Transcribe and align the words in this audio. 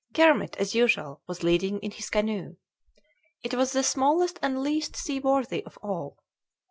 Kermit, 0.15 0.57
as 0.57 0.73
usual, 0.73 1.21
was 1.27 1.43
leading 1.43 1.79
in 1.81 1.91
his 1.91 2.09
canoe. 2.09 2.55
It 3.43 3.53
was 3.53 3.71
the 3.73 3.83
smallest 3.83 4.39
and 4.41 4.59
least 4.63 4.95
seaworthy 4.95 5.63
of 5.63 5.77
all. 5.83 6.17